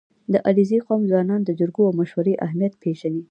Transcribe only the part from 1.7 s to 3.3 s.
او مشورو اهمیت پېژني.